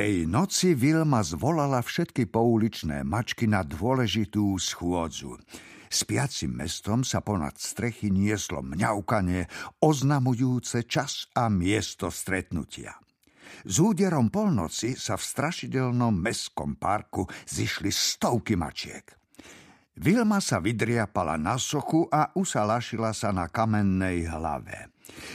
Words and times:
Tej 0.00 0.24
noci 0.24 0.72
Vilma 0.72 1.20
zvolala 1.20 1.84
všetky 1.84 2.32
pouličné 2.32 3.04
mačky 3.04 3.44
na 3.44 3.60
dôležitú 3.60 4.56
schôdzu. 4.56 5.36
Spiacim 5.92 6.56
mestom 6.56 7.04
sa 7.04 7.20
ponad 7.20 7.60
strechy 7.60 8.08
nieslo 8.08 8.64
mňaukanie, 8.64 9.44
oznamujúce 9.84 10.88
čas 10.88 11.28
a 11.36 11.52
miesto 11.52 12.08
stretnutia. 12.08 12.96
S 13.68 13.76
úderom 13.76 14.32
polnoci 14.32 14.96
sa 14.96 15.20
v 15.20 15.28
strašidelnom 15.28 16.16
mestskom 16.16 16.80
parku 16.80 17.28
zišli 17.44 17.92
stovky 17.92 18.56
mačiek. 18.56 19.04
Vilma 20.00 20.40
sa 20.40 20.64
vydriapala 20.64 21.36
na 21.36 21.60
sochu 21.60 22.08
a 22.08 22.32
usalašila 22.32 23.12
sa 23.12 23.36
na 23.36 23.52
kamennej 23.52 24.24
hlave. 24.24 24.89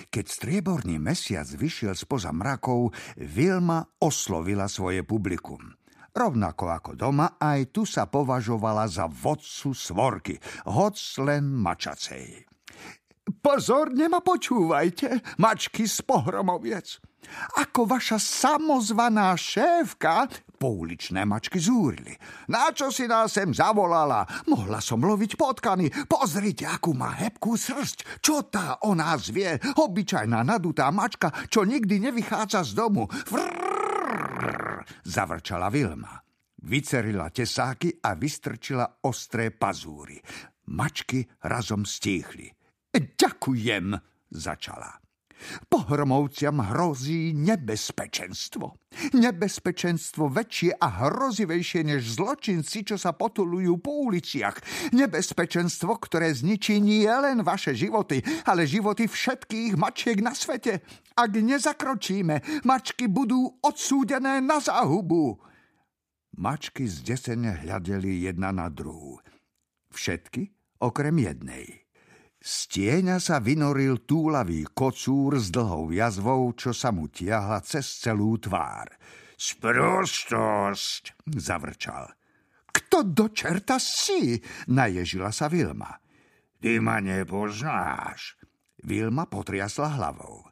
Keď 0.09 0.25
strieborný 0.25 0.99
mesiac 0.99 1.45
vyšiel 1.47 1.95
spoza 1.95 2.31
mrakov, 2.35 2.91
Vilma 3.19 3.83
oslovila 3.99 4.67
svoje 4.67 5.01
publikum– 5.07 5.61
Rovnako 6.15 6.71
ako 6.71 6.91
doma, 6.95 7.35
aj 7.35 7.75
tu 7.75 7.83
sa 7.83 8.07
považovala 8.07 8.87
za 8.87 9.03
vodcu 9.03 9.75
svorky, 9.75 10.39
hoc 10.63 10.95
len 11.19 11.51
mačacej. 11.59 12.47
Pozorne 13.43 14.07
ma 14.07 14.23
počúvajte, 14.23 15.35
mačky 15.43 15.83
z 15.83 15.99
pohromoviec. 16.07 17.03
Ako 17.59 17.83
vaša 17.83 18.15
samozvaná 18.15 19.35
šéfka, 19.35 20.31
pouličné 20.55 21.27
mačky 21.27 21.59
zúrili. 21.61 22.15
Na 22.49 22.71
čo 22.71 22.89
si 22.89 23.05
nás 23.05 23.35
sem 23.35 23.51
zavolala? 23.51 24.25
Mohla 24.49 24.79
som 24.79 25.03
loviť 25.03 25.35
potkany. 25.37 25.91
Pozrite, 26.07 26.65
akú 26.65 26.95
má 26.95 27.13
hebkú 27.15 27.59
srst. 27.59 28.23
Čo 28.23 28.47
tá 28.47 28.81
o 28.87 28.95
nás 28.95 29.29
vie? 29.29 29.59
Obyčajná 29.75 30.41
nadutá 30.41 30.89
mačka, 30.89 31.29
čo 31.51 31.67
nikdy 31.67 32.09
nevychádza 32.09 32.65
z 32.65 32.71
domu. 32.73 33.05
Vrr! 33.29 33.65
zavrčala 35.05 35.69
Vilma. 35.69 36.17
Vycerila 36.65 37.29
tesáky 37.29 38.01
a 38.01 38.17
vystrčila 38.17 39.05
ostré 39.05 39.53
pazúry. 39.53 40.17
Mačky 40.73 41.21
razom 41.45 41.85
stíchli. 41.85 42.49
Ďakujem, 42.89 43.93
začala. 44.33 45.04
Pohromovciam 45.69 46.59
hrozí 46.63 47.35
nebezpečenstvo. 47.35 48.79
Nebezpečenstvo 49.13 50.31
väčšie 50.31 50.79
a 50.79 50.87
hrozivejšie 51.05 51.83
než 51.83 52.15
zločinci, 52.15 52.87
čo 52.87 52.95
sa 52.95 53.11
potulujú 53.11 53.77
po 53.77 54.07
uliciach. 54.07 54.57
Nebezpečenstvo, 54.95 55.99
ktoré 55.99 56.31
zničí 56.31 56.79
nie 56.79 57.07
len 57.07 57.43
vaše 57.43 57.75
životy, 57.75 58.23
ale 58.47 58.65
životy 58.65 59.05
všetkých 59.05 59.75
mačiek 59.75 60.23
na 60.23 60.31
svete. 60.31 60.81
Ak 61.15 61.31
nezakročíme, 61.35 62.65
mačky 62.65 63.11
budú 63.11 63.59
odsúdené 63.61 64.39
na 64.39 64.59
záhubu. 64.63 65.39
Mačky 66.35 66.83
zdesene 66.87 67.63
hľadeli 67.63 68.27
jedna 68.27 68.51
na 68.51 68.67
druhú. 68.67 69.23
Všetky 69.95 70.51
okrem 70.83 71.15
jednej. 71.15 71.84
Z 72.45 72.77
tieňa 72.77 73.17
sa 73.17 73.41
vynoril 73.41 74.05
túlavý 74.05 74.69
kocúr 74.69 75.41
s 75.41 75.49
dlhou 75.49 75.89
jazvou, 75.89 76.53
čo 76.53 76.77
sa 76.77 76.93
mu 76.93 77.09
tiahla 77.09 77.57
cez 77.65 78.05
celú 78.05 78.37
tvár. 78.37 78.85
Sprostosť, 79.33 81.25
zavrčal. 81.25 82.05
Kto 82.69 83.01
do 83.01 83.33
čerta 83.33 83.81
si? 83.81 84.37
Naježila 84.69 85.33
sa 85.33 85.49
Vilma. 85.49 85.89
Ty 86.61 86.85
ma 86.85 87.01
nepoznáš. 87.01 88.37
Vilma 88.85 89.25
potriasla 89.25 89.97
hlavou. 89.97 90.45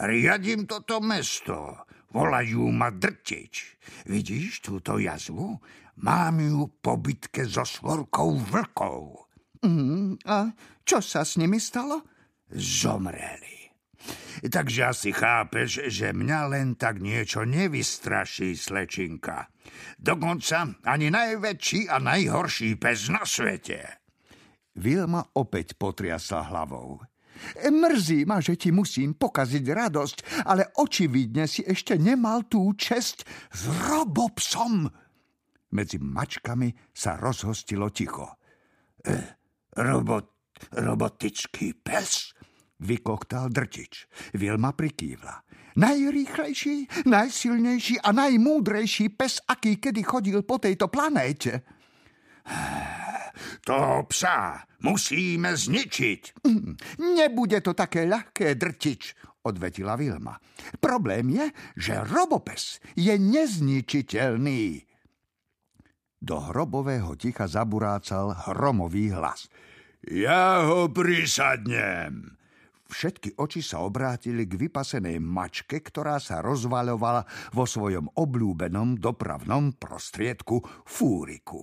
Riadím 0.00 0.64
toto 0.64 1.04
mesto. 1.04 1.84
Volajú 2.08 2.72
ma 2.72 2.88
drtič. 2.88 3.84
Vidíš 4.08 4.64
túto 4.64 4.96
jazvu? 4.96 5.60
Mám 6.00 6.40
ju 6.40 6.72
po 6.80 6.96
bitke 6.96 7.44
so 7.44 7.68
svorkou 7.68 8.32
vlkov. 8.32 9.28
Mm, 9.64 10.20
a 10.28 10.52
čo 10.84 11.00
sa 11.00 11.24
s 11.24 11.40
nimi 11.40 11.56
stalo? 11.56 12.04
Zomreli. 12.52 13.64
Takže 14.44 14.80
asi 14.84 15.10
chápeš, 15.16 15.88
že 15.88 16.12
mňa 16.12 16.40
len 16.52 16.68
tak 16.76 17.00
niečo 17.00 17.48
nevystraší, 17.48 18.52
slečinka. 18.52 19.48
Dokonca 19.96 20.84
ani 20.84 21.08
najväčší 21.08 21.88
a 21.88 21.96
najhorší 21.96 22.76
pes 22.76 23.08
na 23.08 23.24
svete. 23.24 24.04
Vilma 24.76 25.24
opäť 25.32 25.80
potriasla 25.80 26.52
hlavou. 26.52 27.00
Mrzí 27.64 28.28
ma, 28.28 28.38
že 28.44 28.60
ti 28.60 28.70
musím 28.70 29.16
pokaziť 29.16 29.64
radosť, 29.64 30.18
ale 30.44 30.70
očividne 30.76 31.48
si 31.48 31.64
ešte 31.64 31.96
nemal 31.96 32.46
tú 32.46 32.76
česť 32.76 33.24
s 33.50 33.62
robopsom. 33.88 34.86
Medzi 35.74 35.98
mačkami 35.98 36.70
sa 36.94 37.18
rozhostilo 37.18 37.90
ticho. 37.90 38.38
E, 39.02 39.43
Robot, 39.76 40.26
robotický 40.72 41.74
pes? 41.74 42.34
Vykoktal 42.80 43.48
drtič. 43.48 44.06
Vilma 44.34 44.72
prikývla. 44.74 45.42
Najrýchlejší, 45.74 47.06
najsilnejší 47.10 47.98
a 48.00 48.14
najmúdrejší 48.14 49.08
pes, 49.18 49.42
aký 49.42 49.82
kedy 49.82 50.02
chodil 50.06 50.42
po 50.46 50.58
tejto 50.58 50.88
planéte. 50.88 51.62
To 53.66 54.06
psa 54.06 54.62
musíme 54.86 55.58
zničiť. 55.58 56.46
Mm, 56.46 56.78
nebude 57.18 57.58
to 57.64 57.74
také 57.74 58.06
ľahké, 58.06 58.54
drtič, 58.54 59.16
odvetila 59.42 59.98
Vilma. 59.98 60.38
Problém 60.78 61.34
je, 61.34 61.46
že 61.74 61.94
robopes 62.06 62.78
je 62.94 63.10
nezničiteľný. 63.18 64.86
Do 66.24 66.40
hrobového 66.40 67.20
ticha 67.20 67.44
zaburácal 67.44 68.32
hromový 68.48 69.12
hlas. 69.12 69.52
Ja 70.08 70.64
ho 70.64 70.88
prisadnem. 70.88 72.40
Všetky 72.88 73.36
oči 73.36 73.60
sa 73.60 73.84
obrátili 73.84 74.48
k 74.48 74.56
vypasenej 74.56 75.20
mačke, 75.20 75.84
ktorá 75.84 76.16
sa 76.16 76.40
rozvaľovala 76.40 77.52
vo 77.52 77.68
svojom 77.68 78.08
obľúbenom 78.16 78.96
dopravnom 78.96 79.76
prostriedku 79.76 80.64
fúriku. 80.88 81.60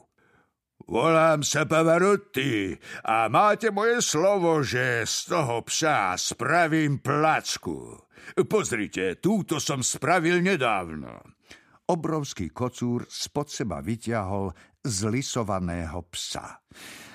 Volám 0.86 1.42
sa 1.42 1.66
Pavarotti 1.66 2.78
a 3.10 3.34
máte 3.34 3.74
moje 3.74 4.06
slovo, 4.06 4.62
že 4.62 5.10
z 5.10 5.34
toho 5.34 5.66
psa 5.66 6.14
spravím 6.22 7.02
placku. 7.02 7.98
Pozrite, 8.46 9.18
túto 9.18 9.58
som 9.58 9.82
spravil 9.82 10.46
nedávno 10.46 11.42
obrovský 11.90 12.54
kocúr 12.54 13.08
spod 13.10 13.50
seba 13.50 13.82
vyťahol 13.82 14.52
zlisovaného 14.82 16.06
psa. 16.14 16.62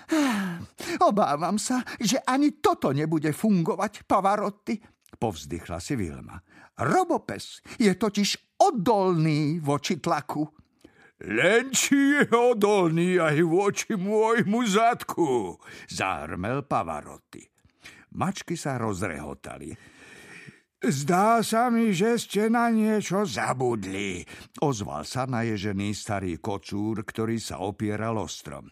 Obávam 1.10 1.58
sa, 1.58 1.82
že 1.98 2.22
ani 2.22 2.62
toto 2.62 2.94
nebude 2.94 3.34
fungovať, 3.34 4.06
Pavarotti, 4.06 4.78
povzdychla 5.18 5.78
si 5.82 5.94
Vilma. 5.98 6.38
Robopes 6.76 7.64
je 7.80 7.90
totiž 7.96 8.60
odolný 8.60 9.58
voči 9.58 9.98
tlaku. 9.98 10.44
Len 11.24 11.72
či 11.72 11.96
je 11.96 12.28
odolný 12.28 13.16
aj 13.16 13.40
voči 13.48 13.96
môjmu 13.96 14.60
zadku, 14.68 15.56
zahrmel 15.88 16.68
Pavarotti. 16.68 17.40
Mačky 18.16 18.56
sa 18.56 18.76
rozrehotali. 18.76 19.72
Zdá 20.86 21.42
sa 21.42 21.66
mi, 21.66 21.90
že 21.90 22.14
ste 22.14 22.46
na 22.46 22.70
niečo 22.70 23.26
zabudli, 23.26 24.22
ozval 24.62 25.02
sa 25.02 25.26
naježený 25.26 25.90
starý 25.90 26.38
kocúr, 26.38 27.02
ktorý 27.02 27.42
sa 27.42 27.58
opieral 27.58 28.14
o 28.22 28.30
strom. 28.30 28.70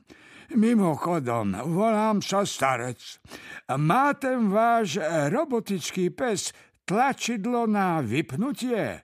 Mimochodom, 0.55 1.59
volám 1.75 2.23
sa 2.23 2.47
starec. 2.47 3.19
Má 3.67 4.15
ten 4.15 4.47
váš 4.47 5.03
robotický 5.35 6.15
pes 6.15 6.55
tlačidlo 6.87 7.67
na 7.67 7.99
vypnutie? 7.99 9.03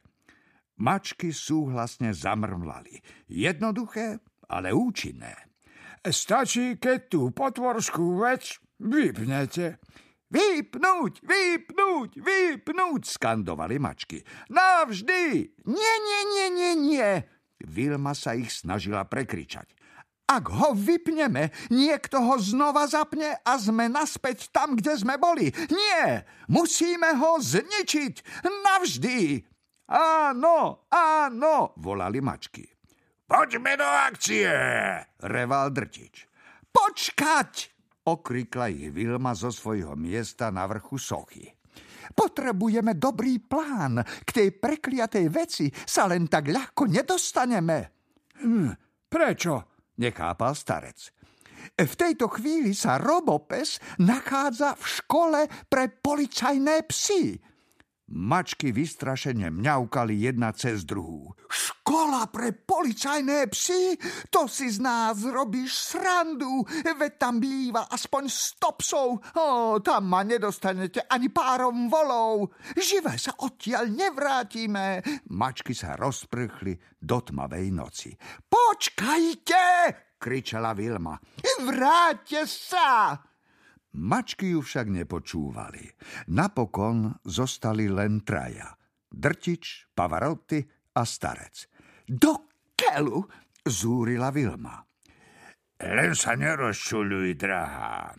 Mačky 0.79 1.35
súhlasne 1.35 2.15
zamrmlali. 2.15 3.27
Jednoduché, 3.27 4.23
ale 4.47 4.71
účinné. 4.71 5.35
Stačí, 6.07 6.79
keď 6.79 6.99
tú 7.11 7.35
potvorskú 7.35 8.23
vec 8.23 8.55
vypnete. 8.79 9.83
Vypnúť, 10.31 11.27
vypnúť, 11.27 12.11
vypnúť, 12.23 13.03
skandovali 13.03 13.83
mačky. 13.83 14.23
Navždy! 14.47 15.51
Nie, 15.67 15.95
nie, 16.07 16.21
nie, 16.31 16.47
nie, 16.55 16.73
nie. 16.79 17.11
Vilma 17.67 18.15
sa 18.15 18.39
ich 18.39 18.55
snažila 18.55 19.03
prekričať. 19.11 19.75
Ak 20.31 20.47
ho 20.47 20.79
vypneme, 20.79 21.51
niekto 21.75 22.23
ho 22.23 22.39
znova 22.39 22.87
zapne 22.87 23.43
a 23.43 23.59
sme 23.59 23.91
naspäť 23.91 24.55
tam, 24.55 24.79
kde 24.79 24.95
sme 24.95 25.19
boli. 25.19 25.51
Nie, 25.51 26.23
musíme 26.47 27.19
ho 27.19 27.43
zničiť 27.43 28.47
navždy. 28.47 29.43
Áno, 29.91 30.87
áno, 30.87 31.75
volali 31.83 32.23
mačky. 32.23 32.63
Poďme 33.27 33.75
do 33.75 33.87
akcie, 33.87 34.47
reval 35.27 35.75
drtič. 35.75 36.31
Počkať, 36.71 37.80
okrikla 38.07 38.73
ich 38.73 38.93
Vilma 38.95 39.37
zo 39.37 39.53
svojho 39.53 39.97
miesta 39.97 40.49
na 40.49 40.65
vrchu 40.65 40.97
sochy. 40.97 41.45
Potrebujeme 42.11 42.99
dobrý 42.99 43.39
plán. 43.39 44.03
K 44.03 44.29
tej 44.29 44.49
prekliatej 44.59 45.27
veci 45.31 45.67
sa 45.71 46.11
len 46.11 46.27
tak 46.27 46.51
ľahko 46.51 46.91
nedostaneme. 46.91 47.79
Hm, 48.43 48.71
prečo? 49.07 49.55
Nechápal 50.01 50.57
starec. 50.57 51.13
V 51.77 51.93
tejto 51.95 52.33
chvíli 52.33 52.73
sa 52.73 52.97
Robopes 52.97 53.79
nachádza 54.01 54.75
v 54.75 54.85
škole 54.85 55.41
pre 55.69 55.93
policajné 55.93 56.89
psy. 56.89 57.37
Mačky 58.11 58.75
vystrašene 58.75 59.55
mňaukali 59.55 60.19
jedna 60.19 60.51
cez 60.51 60.83
druhú. 60.83 61.31
Škola 62.01 62.33
pre 62.33 62.57
policajné 62.57 63.45
psy? 63.53 63.93
To 64.33 64.49
si 64.49 64.73
z 64.73 64.81
nás 64.81 65.21
robíš 65.21 65.93
srandu, 65.93 66.65
veď 66.97 67.13
tam 67.21 67.37
býva 67.37 67.93
aspoň 67.93 68.25
sto 68.25 68.73
psov. 68.81 69.21
O, 69.37 69.77
tam 69.85 70.09
ma 70.09 70.25
nedostanete 70.25 71.05
ani 71.05 71.29
párom 71.29 71.93
volov. 71.93 72.57
Živé 72.73 73.21
sa 73.21 73.37
odtiaľ 73.45 73.93
nevrátime. 73.93 75.05
Mačky 75.29 75.77
sa 75.77 75.93
rozprchli 75.93 76.73
do 76.97 77.21
tmavej 77.21 77.69
noci. 77.69 78.17
Počkajte, 78.49 79.65
kričala 80.17 80.73
Vilma. 80.73 81.21
Vráťte 81.61 82.49
sa! 82.49 83.13
Mačky 84.01 84.57
ju 84.57 84.65
však 84.65 84.89
nepočúvali. 84.89 85.85
Napokon 86.33 87.13
zostali 87.29 87.93
len 87.93 88.25
traja. 88.25 88.73
Drtič, 89.13 89.93
Pavarotti 89.93 90.65
a 90.97 91.05
starec. 91.05 91.69
Do 92.11 92.51
kelu, 92.75 93.23
zúrila 93.63 94.35
Vilma. 94.35 94.83
Len 95.79 96.11
sa 96.19 96.35
nerozčuľuj, 96.35 97.39
drahá. 97.39 98.11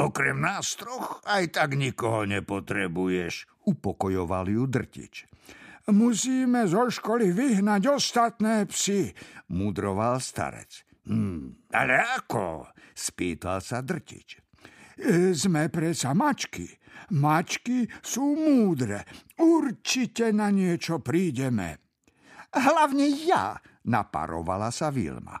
Okrem 0.00 0.40
nás 0.40 0.72
troch 0.80 1.20
aj 1.28 1.52
tak 1.52 1.76
nikoho 1.76 2.24
nepotrebuješ, 2.24 3.44
upokojoval 3.68 4.48
ju 4.48 4.64
Drtič. 4.64 5.28
Musíme 5.92 6.64
zo 6.64 6.88
školy 6.88 7.36
vyhnať 7.36 7.92
ostatné 7.92 8.64
psy, 8.72 9.12
mudroval 9.52 10.24
starec. 10.24 10.80
Hm, 11.04 11.68
ale 11.76 12.00
ako? 12.00 12.72
spýtal 12.96 13.60
sa 13.60 13.84
Drtič. 13.84 14.40
E, 14.96 15.36
sme 15.36 15.68
predsa 15.68 16.16
mačky. 16.16 16.64
Mačky 17.12 17.84
sú 18.00 18.24
múdre. 18.40 19.04
Určite 19.36 20.32
na 20.32 20.48
niečo 20.48 21.04
prídeme. 21.04 21.83
Hlavne 22.54 23.06
ja, 23.26 23.58
naparovala 23.86 24.70
sa 24.70 24.94
Vilma. 24.94 25.38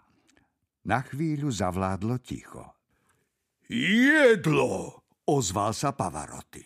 Na 0.84 1.00
chvíľu 1.00 1.48
zavládlo 1.48 2.20
ticho. 2.20 2.76
Jedlo, 3.70 5.06
ozval 5.24 5.72
sa 5.72 5.96
Pavaroty. 5.96 6.60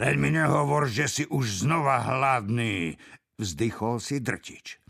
len 0.00 0.16
mi 0.16 0.32
nehovor, 0.32 0.88
že 0.88 1.10
si 1.10 1.24
už 1.28 1.66
znova 1.66 2.00
hladný, 2.00 2.96
vzdychol 3.36 4.00
si 4.00 4.22
drtič. 4.22 4.80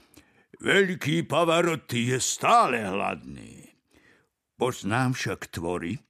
Veľký 0.63 1.27
Pavaroty 1.27 2.15
je 2.15 2.19
stále 2.23 2.81
hladný. 2.87 3.67
Poznám 4.57 5.13
však 5.13 5.53
tvory, 5.53 6.01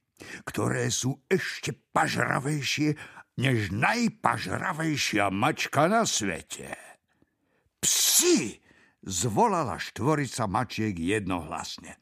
ktoré 0.45 0.87
sú 0.93 1.19
ešte 1.27 1.75
pažravejšie 1.91 2.95
než 3.37 3.73
najpažravejšia 3.75 5.33
mačka 5.33 5.91
na 5.91 6.07
svete. 6.07 6.86
Psi! 8.17 8.57
zvolala 9.05 9.77
štvorica 9.77 10.49
mačiek 10.49 10.97
jednohlasne. 10.97 12.01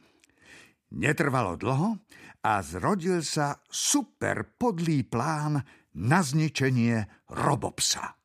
Netrvalo 0.95 1.59
dlho 1.59 1.99
a 2.39 2.63
zrodil 2.63 3.19
sa 3.19 3.59
super 3.67 4.47
podlý 4.55 5.03
plán 5.03 5.59
na 5.99 6.23
zničenie 6.23 7.03
robopsa. 7.35 8.15